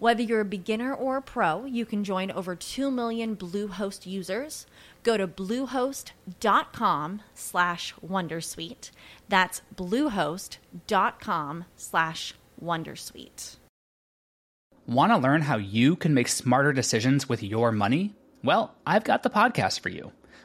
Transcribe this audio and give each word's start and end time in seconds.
Whether 0.00 0.22
you're 0.22 0.40
a 0.40 0.46
beginner 0.46 0.94
or 0.94 1.18
a 1.18 1.22
pro, 1.22 1.66
you 1.66 1.84
can 1.84 2.04
join 2.04 2.30
over 2.30 2.56
2 2.56 2.90
million 2.90 3.36
Bluehost 3.36 4.06
users. 4.06 4.64
Go 5.02 5.18
to 5.18 5.28
bluehost.com 5.28 7.20
slash 7.34 7.94
wondersuite. 8.02 8.92
That's 9.28 9.60
bluehost.com 9.76 11.64
slash 11.76 12.34
wondersuite. 12.64 13.56
Want 14.86 15.12
to 15.12 15.18
learn 15.18 15.42
how 15.42 15.58
you 15.58 15.96
can 15.96 16.14
make 16.14 16.28
smarter 16.28 16.72
decisions 16.72 17.28
with 17.28 17.42
your 17.42 17.70
money? 17.70 18.14
Well, 18.42 18.74
I've 18.86 19.04
got 19.04 19.22
the 19.22 19.28
podcast 19.28 19.80
for 19.80 19.90
you. 19.90 20.12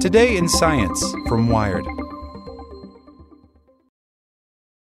Today 0.00 0.36
in 0.36 0.50
Science 0.50 1.14
from 1.26 1.48
Wired. 1.48 1.86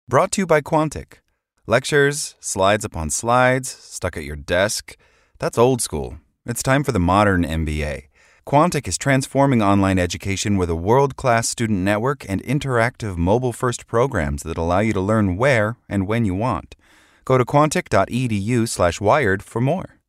Brought 0.09 0.33
to 0.33 0.41
you 0.41 0.45
by 0.45 0.59
Quantic. 0.59 1.19
Lectures, 1.65 2.35
slides 2.41 2.83
upon 2.83 3.09
slides, 3.09 3.69
stuck 3.69 4.17
at 4.17 4.25
your 4.25 4.35
desk. 4.35 4.97
That's 5.39 5.57
old 5.57 5.81
school. 5.81 6.17
It's 6.45 6.61
time 6.61 6.83
for 6.83 6.91
the 6.91 6.99
modern 6.99 7.45
MBA. 7.45 8.07
Quantic 8.45 8.85
is 8.85 8.97
transforming 8.97 9.61
online 9.61 9.97
education 9.97 10.57
with 10.57 10.69
a 10.69 10.75
world 10.75 11.15
class 11.15 11.47
student 11.47 11.79
network 11.79 12.25
and 12.27 12.43
interactive 12.43 13.15
mobile 13.15 13.53
first 13.53 13.87
programs 13.87 14.43
that 14.43 14.57
allow 14.57 14.79
you 14.79 14.91
to 14.91 14.99
learn 14.99 15.37
where 15.37 15.77
and 15.87 16.05
when 16.05 16.25
you 16.25 16.35
want. 16.35 16.75
Go 17.23 17.37
to 17.37 17.45
quantic.edu/slash 17.45 18.99
wired 18.99 19.41
for 19.41 19.61
more. 19.61 20.01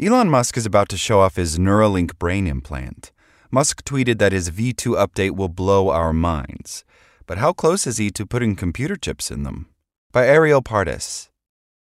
Elon 0.00 0.30
Musk 0.30 0.56
is 0.56 0.64
about 0.64 0.88
to 0.88 0.96
show 0.96 1.20
off 1.20 1.36
his 1.36 1.58
Neuralink 1.58 2.18
brain 2.18 2.46
implant. 2.46 3.12
Musk 3.54 3.84
tweeted 3.84 4.18
that 4.18 4.32
his 4.32 4.50
V2 4.50 4.96
update 4.96 5.36
will 5.36 5.48
blow 5.48 5.88
our 5.88 6.12
minds. 6.12 6.84
But 7.24 7.38
how 7.38 7.52
close 7.52 7.86
is 7.86 7.98
he 7.98 8.10
to 8.10 8.26
putting 8.26 8.56
computer 8.56 8.96
chips 8.96 9.30
in 9.30 9.44
them? 9.44 9.68
By 10.10 10.26
Arielle 10.26 10.64
Pardes. 10.64 11.28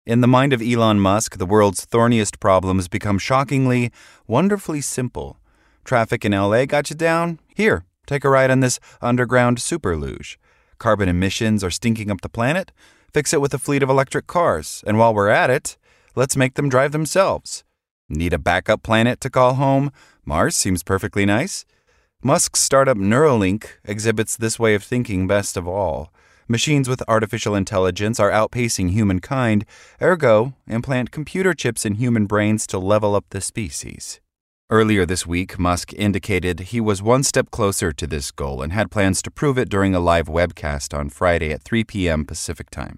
In 0.06 0.22
the 0.22 0.28
mind 0.28 0.54
of 0.54 0.62
Elon 0.62 1.00
Musk, 1.00 1.40
the 1.40 1.46
world's 1.48 1.84
thorniest 1.84 2.40
problems 2.40 2.88
become 2.88 3.18
shockingly, 3.18 3.92
wonderfully 4.28 4.80
simple. 4.80 5.40
Traffic 5.84 6.24
in 6.24 6.34
LA 6.34 6.66
got 6.66 6.92
you 6.92 6.96
down? 6.96 7.40
Here, 7.56 7.84
take 8.06 8.24
a 8.24 8.30
ride 8.30 8.52
on 8.52 8.60
this 8.60 8.80
underground 9.02 9.60
super 9.60 9.98
luge. 9.98 10.38
Carbon 10.78 11.10
emissions 11.10 11.64
are 11.64 11.72
stinking 11.72 12.12
up 12.12 12.22
the 12.22 12.30
planet? 12.30 12.72
Fix 13.12 13.34
it 13.34 13.42
with 13.42 13.56
a 13.56 13.58
fleet 13.58 13.82
of 13.82 13.90
electric 13.90 14.28
cars. 14.28 14.84
And 14.86 15.00
while 15.00 15.16
we're 15.16 15.30
at 15.30 15.50
it, 15.50 15.78
let's 16.14 16.38
make 16.38 16.54
them 16.54 16.70
drive 16.70 16.92
themselves. 16.92 17.64
Need 18.08 18.34
a 18.34 18.38
backup 18.38 18.84
planet 18.84 19.20
to 19.22 19.32
call 19.32 19.56
home? 19.56 19.92
Mars 20.26 20.56
seems 20.56 20.82
perfectly 20.82 21.26
nice. 21.26 21.66
Musk's 22.24 22.60
startup 22.60 22.98
Neuralink 22.98 23.68
exhibits 23.84 24.36
this 24.36 24.58
way 24.58 24.74
of 24.74 24.84
thinking 24.84 25.28
best 25.28 25.56
of 25.56 25.68
all. 25.68 26.12
Machines 26.48 26.90
with 26.90 27.04
artificial 27.08 27.54
intelligence 27.54 28.20
are 28.20 28.32
outpacing 28.32 28.92
humankind, 28.92 29.66
ergo, 30.02 30.54
implant 30.68 31.12
computer 31.12 31.54
chips 31.54 31.86
in 31.86 31.96
human 31.96 32.26
brains 32.26 32.66
to 32.68 32.80
level 32.80 33.16
up 33.16 33.26
the 33.30 33.42
species. 33.42 34.20
Earlier 34.72 35.06
this 35.06 35.28
week, 35.28 35.60
Musk 35.60 35.94
indicated 35.94 36.60
he 36.60 36.82
was 36.82 37.04
one 37.04 37.22
step 37.22 37.52
closer 37.52 37.92
to 37.92 38.08
this 38.08 38.32
goal 38.32 38.64
and 38.64 38.74
had 38.74 38.90
plans 38.90 39.22
to 39.22 39.32
prove 39.32 39.60
it 39.60 39.70
during 39.70 39.94
a 39.94 40.00
live 40.00 40.26
webcast 40.26 40.98
on 40.98 41.10
Friday 41.10 41.52
at 41.52 41.62
3 41.62 41.84
p.m. 41.84 42.26
Pacific 42.26 42.72
Time. 42.72 42.98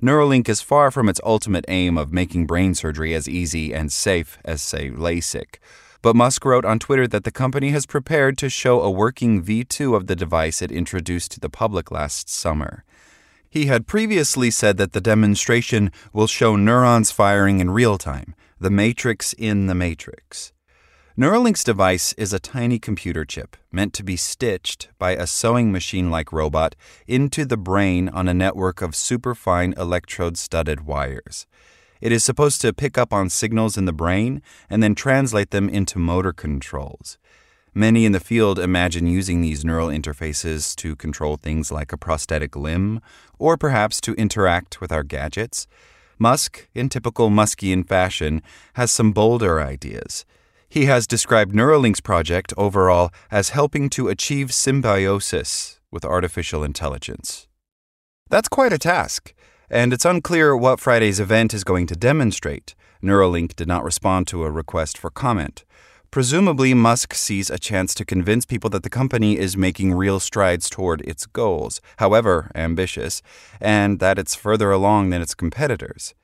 Neuralink 0.00 0.48
is 0.48 0.60
far 0.60 0.92
from 0.92 1.08
its 1.08 1.20
ultimate 1.24 1.64
aim 1.66 1.98
of 1.98 2.12
making 2.12 2.46
brain 2.46 2.74
surgery 2.74 3.14
as 3.14 3.28
easy 3.28 3.74
and 3.74 3.90
safe 3.90 4.38
as, 4.44 4.62
say, 4.62 4.90
LASIK. 4.90 5.58
But 6.06 6.14
Musk 6.14 6.44
wrote 6.44 6.64
on 6.64 6.78
Twitter 6.78 7.08
that 7.08 7.24
the 7.24 7.32
company 7.32 7.70
has 7.70 7.84
prepared 7.84 8.38
to 8.38 8.48
show 8.48 8.80
a 8.80 8.88
working 8.88 9.42
V2 9.42 9.96
of 9.96 10.06
the 10.06 10.14
device 10.14 10.62
it 10.62 10.70
introduced 10.70 11.32
to 11.32 11.40
the 11.40 11.50
public 11.50 11.90
last 11.90 12.28
summer. 12.28 12.84
He 13.50 13.66
had 13.66 13.88
previously 13.88 14.52
said 14.52 14.76
that 14.76 14.92
the 14.92 15.00
demonstration 15.00 15.90
will 16.12 16.28
show 16.28 16.54
neurons 16.54 17.10
firing 17.10 17.58
in 17.58 17.70
real 17.70 17.98
time, 17.98 18.36
the 18.60 18.70
matrix 18.70 19.32
in 19.32 19.66
the 19.66 19.74
matrix. 19.74 20.52
Neuralink's 21.16 21.64
device 21.64 22.12
is 22.12 22.32
a 22.32 22.38
tiny 22.38 22.78
computer 22.78 23.24
chip 23.24 23.56
meant 23.72 23.92
to 23.94 24.04
be 24.04 24.16
stitched 24.16 24.86
by 25.00 25.16
a 25.16 25.26
sewing 25.26 25.72
machine 25.72 26.08
like 26.08 26.32
robot 26.32 26.76
into 27.08 27.44
the 27.44 27.56
brain 27.56 28.08
on 28.10 28.28
a 28.28 28.32
network 28.32 28.80
of 28.80 28.94
superfine 28.94 29.74
electrode 29.76 30.38
studded 30.38 30.86
wires. 30.86 31.48
It 32.00 32.12
is 32.12 32.24
supposed 32.24 32.60
to 32.60 32.72
pick 32.72 32.98
up 32.98 33.12
on 33.12 33.30
signals 33.30 33.76
in 33.76 33.84
the 33.84 33.92
brain 33.92 34.42
and 34.68 34.82
then 34.82 34.94
translate 34.94 35.50
them 35.50 35.68
into 35.68 35.98
motor 35.98 36.32
controls. 36.32 37.18
Many 37.74 38.06
in 38.06 38.12
the 38.12 38.20
field 38.20 38.58
imagine 38.58 39.06
using 39.06 39.42
these 39.42 39.64
neural 39.64 39.88
interfaces 39.88 40.74
to 40.76 40.96
control 40.96 41.36
things 41.36 41.70
like 41.70 41.92
a 41.92 41.98
prosthetic 41.98 42.56
limb, 42.56 43.02
or 43.38 43.58
perhaps 43.58 44.00
to 44.00 44.14
interact 44.14 44.80
with 44.80 44.90
our 44.90 45.02
gadgets. 45.02 45.66
Musk, 46.18 46.68
in 46.74 46.88
typical 46.88 47.28
Muskian 47.28 47.86
fashion, 47.86 48.40
has 48.74 48.90
some 48.90 49.12
bolder 49.12 49.60
ideas. 49.60 50.24
He 50.70 50.86
has 50.86 51.06
described 51.06 51.54
Neuralink's 51.54 52.00
project 52.00 52.54
overall 52.56 53.10
as 53.30 53.50
helping 53.50 53.90
to 53.90 54.08
achieve 54.08 54.54
symbiosis 54.54 55.78
with 55.90 56.04
artificial 56.04 56.64
intelligence. 56.64 57.46
That's 58.30 58.48
quite 58.48 58.72
a 58.72 58.78
task 58.78 59.34
and 59.70 59.92
it's 59.92 60.04
unclear 60.04 60.56
what 60.56 60.80
Friday's 60.80 61.20
event 61.20 61.52
is 61.52 61.64
going 61.64 61.86
to 61.86 61.96
demonstrate. 61.96 62.74
Neuralink 63.02 63.56
did 63.56 63.68
not 63.68 63.84
respond 63.84 64.26
to 64.28 64.44
a 64.44 64.50
request 64.50 64.98
for 64.98 65.10
comment. 65.10 65.64
Presumably, 66.10 66.72
Musk 66.72 67.14
sees 67.14 67.50
a 67.50 67.58
chance 67.58 67.94
to 67.94 68.04
convince 68.04 68.46
people 68.46 68.70
that 68.70 68.82
the 68.82 68.90
company 68.90 69.36
is 69.36 69.56
making 69.56 69.92
real 69.92 70.18
strides 70.18 70.70
toward 70.70 71.02
its 71.02 71.26
goals, 71.26 71.80
however 71.98 72.50
ambitious, 72.54 73.22
and 73.60 73.98
that 73.98 74.18
it's 74.18 74.34
further 74.34 74.70
along 74.70 75.10
than 75.10 75.20
its 75.20 75.34
competitors. 75.34 76.14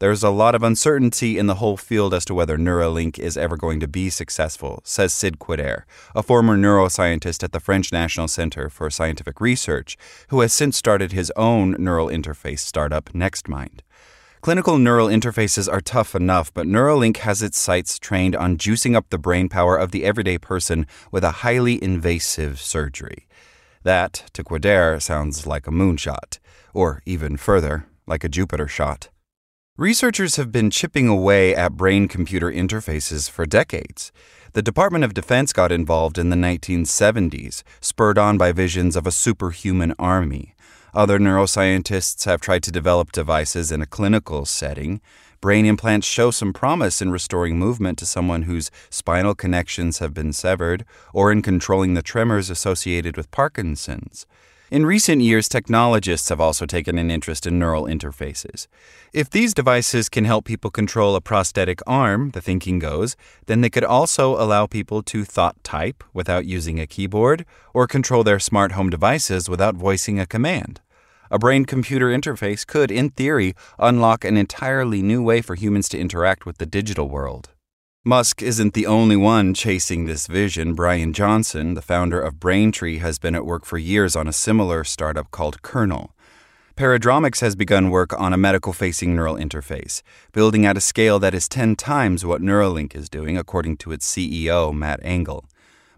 There's 0.00 0.22
a 0.22 0.30
lot 0.30 0.54
of 0.54 0.62
uncertainty 0.62 1.36
in 1.36 1.46
the 1.46 1.56
whole 1.56 1.76
field 1.76 2.14
as 2.14 2.24
to 2.24 2.34
whether 2.34 2.56
Neuralink 2.56 3.18
is 3.18 3.36
ever 3.36 3.58
going 3.58 3.80
to 3.80 3.86
be 3.86 4.08
successful, 4.08 4.80
says 4.82 5.12
Sid 5.12 5.38
Kouider, 5.38 5.82
a 6.14 6.22
former 6.22 6.56
neuroscientist 6.56 7.44
at 7.44 7.52
the 7.52 7.60
French 7.60 7.92
National 7.92 8.26
Center 8.26 8.70
for 8.70 8.88
Scientific 8.88 9.42
Research, 9.42 9.98
who 10.28 10.40
has 10.40 10.54
since 10.54 10.78
started 10.78 11.12
his 11.12 11.30
own 11.36 11.76
neural 11.78 12.06
interface 12.08 12.60
startup, 12.60 13.10
NextMind. 13.12 13.80
Clinical 14.40 14.78
neural 14.78 15.08
interfaces 15.08 15.70
are 15.70 15.82
tough 15.82 16.14
enough, 16.14 16.50
but 16.54 16.66
Neuralink 16.66 17.18
has 17.18 17.42
its 17.42 17.58
sights 17.58 17.98
trained 17.98 18.34
on 18.34 18.56
juicing 18.56 18.96
up 18.96 19.10
the 19.10 19.18
brain 19.18 19.50
power 19.50 19.76
of 19.76 19.90
the 19.90 20.06
everyday 20.06 20.38
person 20.38 20.86
with 21.12 21.24
a 21.24 21.42
highly 21.44 21.78
invasive 21.84 22.58
surgery. 22.58 23.26
That, 23.82 24.30
to 24.32 24.42
Kouider, 24.42 25.02
sounds 25.02 25.46
like 25.46 25.66
a 25.66 25.70
moonshot, 25.70 26.38
or 26.72 27.02
even 27.04 27.36
further, 27.36 27.84
like 28.06 28.24
a 28.24 28.30
Jupiter 28.30 28.66
shot. 28.66 29.10
Researchers 29.80 30.36
have 30.36 30.52
been 30.52 30.70
chipping 30.70 31.08
away 31.08 31.54
at 31.54 31.72
brain 31.72 32.06
computer 32.06 32.52
interfaces 32.52 33.30
for 33.30 33.46
decades. 33.46 34.12
The 34.52 34.60
Department 34.60 35.04
of 35.04 35.14
Defense 35.14 35.54
got 35.54 35.72
involved 35.72 36.18
in 36.18 36.28
the 36.28 36.36
1970s, 36.36 37.62
spurred 37.80 38.18
on 38.18 38.36
by 38.36 38.52
visions 38.52 38.94
of 38.94 39.06
a 39.06 39.10
superhuman 39.10 39.94
army. 39.98 40.54
Other 40.92 41.18
neuroscientists 41.18 42.26
have 42.26 42.42
tried 42.42 42.62
to 42.64 42.70
develop 42.70 43.10
devices 43.10 43.72
in 43.72 43.80
a 43.80 43.86
clinical 43.86 44.44
setting. 44.44 45.00
Brain 45.40 45.64
implants 45.64 46.06
show 46.06 46.30
some 46.30 46.52
promise 46.52 47.00
in 47.00 47.10
restoring 47.10 47.58
movement 47.58 47.96
to 48.00 48.06
someone 48.06 48.42
whose 48.42 48.70
spinal 48.90 49.34
connections 49.34 49.98
have 49.98 50.12
been 50.12 50.34
severed 50.34 50.84
or 51.14 51.32
in 51.32 51.40
controlling 51.40 51.94
the 51.94 52.02
tremors 52.02 52.50
associated 52.50 53.16
with 53.16 53.30
Parkinson's. 53.30 54.26
In 54.70 54.86
recent 54.86 55.20
years, 55.20 55.48
technologists 55.48 56.28
have 56.28 56.40
also 56.40 56.64
taken 56.64 56.96
an 56.96 57.10
interest 57.10 57.44
in 57.44 57.58
neural 57.58 57.86
interfaces. 57.86 58.68
If 59.12 59.28
these 59.28 59.52
devices 59.52 60.08
can 60.08 60.26
help 60.26 60.44
people 60.44 60.70
control 60.70 61.16
a 61.16 61.20
prosthetic 61.20 61.80
arm, 61.88 62.30
the 62.30 62.40
thinking 62.40 62.78
goes, 62.78 63.16
then 63.46 63.62
they 63.62 63.68
could 63.68 63.82
also 63.82 64.40
allow 64.40 64.68
people 64.68 65.02
to 65.02 65.24
thought 65.24 65.56
type 65.64 66.04
without 66.12 66.46
using 66.46 66.78
a 66.78 66.86
keyboard 66.86 67.44
or 67.74 67.88
control 67.88 68.22
their 68.22 68.38
smart 68.38 68.72
home 68.72 68.90
devices 68.90 69.48
without 69.48 69.74
voicing 69.74 70.20
a 70.20 70.26
command. 70.26 70.80
A 71.32 71.38
brain 71.38 71.64
computer 71.64 72.06
interface 72.06 72.64
could, 72.64 72.92
in 72.92 73.10
theory, 73.10 73.54
unlock 73.76 74.24
an 74.24 74.36
entirely 74.36 75.02
new 75.02 75.20
way 75.20 75.40
for 75.40 75.56
humans 75.56 75.88
to 75.88 75.98
interact 75.98 76.46
with 76.46 76.58
the 76.58 76.66
digital 76.66 77.08
world. 77.08 77.50
Musk 78.04 78.40
isn't 78.40 78.72
the 78.72 78.86
only 78.86 79.14
one 79.14 79.52
chasing 79.52 80.06
this 80.06 80.26
vision. 80.26 80.72
Bryan 80.72 81.12
Johnson, 81.12 81.74
the 81.74 81.82
founder 81.82 82.18
of 82.18 82.40
Braintree, 82.40 82.96
has 82.96 83.18
been 83.18 83.34
at 83.34 83.44
work 83.44 83.66
for 83.66 83.76
years 83.76 84.16
on 84.16 84.26
a 84.26 84.32
similar 84.32 84.84
startup 84.84 85.30
called 85.30 85.60
Kernel. 85.60 86.16
Paradromics 86.76 87.42
has 87.42 87.54
begun 87.54 87.90
work 87.90 88.18
on 88.18 88.32
a 88.32 88.38
medical 88.38 88.72
facing 88.72 89.14
neural 89.14 89.34
interface, 89.34 90.00
building 90.32 90.64
at 90.64 90.78
a 90.78 90.80
scale 90.80 91.18
that 91.18 91.34
is 91.34 91.46
10 91.46 91.76
times 91.76 92.24
what 92.24 92.40
Neuralink 92.40 92.96
is 92.96 93.10
doing, 93.10 93.36
according 93.36 93.76
to 93.76 93.92
its 93.92 94.10
CEO, 94.10 94.74
Matt 94.74 95.00
Angle. 95.02 95.44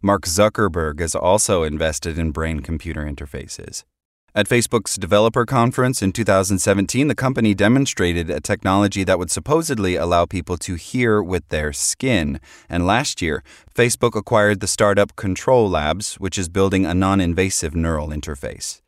Mark 0.02 0.22
Zuckerberg 0.22 0.98
has 0.98 1.14
also 1.14 1.62
invested 1.62 2.18
in 2.18 2.32
brain 2.32 2.62
computer 2.62 3.04
interfaces. 3.04 3.84
At 4.34 4.48
Facebook's 4.48 4.96
developer 4.96 5.44
conference 5.44 6.00
in 6.00 6.10
2017, 6.10 7.06
the 7.06 7.14
company 7.14 7.52
demonstrated 7.52 8.30
a 8.30 8.40
technology 8.40 9.04
that 9.04 9.18
would 9.18 9.30
supposedly 9.30 9.94
allow 9.94 10.24
people 10.24 10.56
to 10.56 10.74
hear 10.74 11.22
with 11.22 11.46
their 11.50 11.74
skin. 11.74 12.40
And 12.66 12.86
last 12.86 13.20
year, 13.20 13.44
Facebook 13.74 14.16
acquired 14.16 14.60
the 14.60 14.66
startup 14.66 15.16
Control 15.16 15.68
Labs, 15.68 16.14
which 16.14 16.38
is 16.38 16.48
building 16.48 16.86
a 16.86 16.94
non 16.94 17.20
invasive 17.20 17.74
neural 17.74 18.08
interface. 18.08 18.80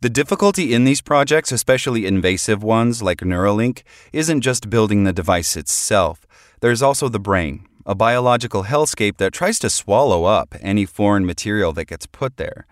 The 0.00 0.08
difficulty 0.08 0.72
in 0.72 0.84
these 0.84 1.02
projects, 1.02 1.52
especially 1.52 2.06
invasive 2.06 2.62
ones 2.62 3.02
like 3.02 3.18
Neuralink, 3.18 3.82
isn't 4.14 4.40
just 4.40 4.70
building 4.70 5.04
the 5.04 5.12
device 5.12 5.58
itself. 5.58 6.26
There's 6.60 6.80
also 6.80 7.10
the 7.10 7.20
brain, 7.20 7.66
a 7.84 7.94
biological 7.94 8.64
hellscape 8.64 9.18
that 9.18 9.34
tries 9.34 9.58
to 9.58 9.68
swallow 9.68 10.24
up 10.24 10.54
any 10.62 10.86
foreign 10.86 11.26
material 11.26 11.74
that 11.74 11.88
gets 11.88 12.06
put 12.06 12.38
there. 12.38 12.66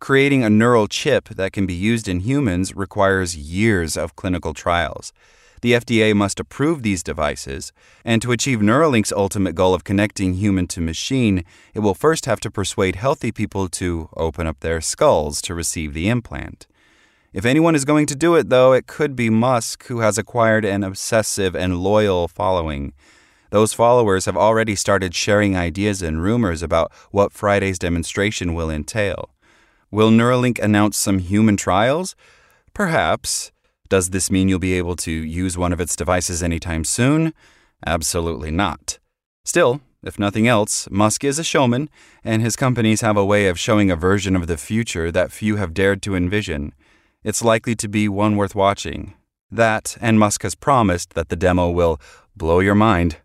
Creating 0.00 0.42
a 0.42 0.48
neural 0.48 0.88
chip 0.88 1.28
that 1.28 1.52
can 1.52 1.66
be 1.66 1.74
used 1.74 2.08
in 2.08 2.20
humans 2.20 2.74
requires 2.74 3.36
years 3.36 3.98
of 3.98 4.16
clinical 4.16 4.54
trials. 4.54 5.12
The 5.60 5.72
FDA 5.74 6.16
must 6.16 6.40
approve 6.40 6.82
these 6.82 7.02
devices, 7.02 7.70
and 8.02 8.22
to 8.22 8.32
achieve 8.32 8.60
Neuralink's 8.60 9.12
ultimate 9.12 9.54
goal 9.54 9.74
of 9.74 9.84
connecting 9.84 10.32
human 10.34 10.66
to 10.68 10.80
machine, 10.80 11.44
it 11.74 11.80
will 11.80 11.92
first 11.92 12.24
have 12.24 12.40
to 12.40 12.50
persuade 12.50 12.96
healthy 12.96 13.30
people 13.30 13.68
to 13.68 14.08
open 14.16 14.46
up 14.46 14.60
their 14.60 14.80
skulls 14.80 15.42
to 15.42 15.54
receive 15.54 15.92
the 15.92 16.08
implant. 16.08 16.66
If 17.34 17.44
anyone 17.44 17.74
is 17.74 17.84
going 17.84 18.06
to 18.06 18.16
do 18.16 18.36
it, 18.36 18.48
though, 18.48 18.72
it 18.72 18.86
could 18.86 19.14
be 19.14 19.28
Musk, 19.28 19.84
who 19.88 20.00
has 20.00 20.16
acquired 20.16 20.64
an 20.64 20.82
obsessive 20.82 21.54
and 21.54 21.76
loyal 21.76 22.26
following. 22.26 22.94
Those 23.50 23.74
followers 23.74 24.24
have 24.24 24.36
already 24.36 24.76
started 24.76 25.14
sharing 25.14 25.58
ideas 25.58 26.00
and 26.00 26.22
rumors 26.22 26.62
about 26.62 26.90
what 27.10 27.32
Friday's 27.32 27.78
demonstration 27.78 28.54
will 28.54 28.70
entail. 28.70 29.28
Will 29.92 30.10
Neuralink 30.10 30.58
announce 30.60 30.96
some 30.96 31.18
human 31.18 31.56
trials? 31.56 32.14
Perhaps. 32.72 33.50
Does 33.88 34.10
this 34.10 34.30
mean 34.30 34.48
you'll 34.48 34.60
be 34.60 34.74
able 34.74 34.94
to 34.96 35.10
use 35.10 35.58
one 35.58 35.72
of 35.72 35.80
its 35.80 35.96
devices 35.96 36.42
anytime 36.42 36.84
soon? 36.84 37.34
Absolutely 37.84 38.52
not. 38.52 39.00
Still, 39.44 39.80
if 40.04 40.16
nothing 40.16 40.46
else, 40.46 40.88
Musk 40.92 41.24
is 41.24 41.40
a 41.40 41.44
showman, 41.44 41.90
and 42.22 42.40
his 42.40 42.54
companies 42.54 43.00
have 43.00 43.16
a 43.16 43.24
way 43.24 43.48
of 43.48 43.58
showing 43.58 43.90
a 43.90 43.96
version 43.96 44.36
of 44.36 44.46
the 44.46 44.56
future 44.56 45.10
that 45.10 45.32
few 45.32 45.56
have 45.56 45.74
dared 45.74 46.02
to 46.02 46.14
envision. 46.14 46.72
It's 47.24 47.42
likely 47.42 47.74
to 47.74 47.88
be 47.88 48.08
one 48.08 48.36
worth 48.36 48.54
watching. 48.54 49.14
That, 49.50 49.96
and 50.00 50.20
Musk 50.20 50.42
has 50.42 50.54
promised 50.54 51.14
that 51.14 51.28
the 51.28 51.36
demo 51.36 51.68
will 51.68 52.00
blow 52.36 52.60
your 52.60 52.76
mind. 52.76 53.16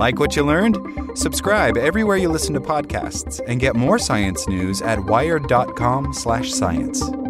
Like 0.00 0.18
what 0.18 0.34
you 0.34 0.44
learned? 0.46 0.78
Subscribe 1.12 1.76
everywhere 1.76 2.16
you 2.16 2.30
listen 2.30 2.54
to 2.54 2.60
podcasts 2.60 3.38
and 3.46 3.60
get 3.60 3.76
more 3.76 3.98
science 3.98 4.48
news 4.48 4.80
at 4.80 5.04
wired.com/science. 5.04 7.29